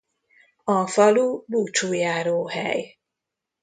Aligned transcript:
A 0.63 0.85
falu 0.87 1.43
búcsújáróhely. 1.47 2.97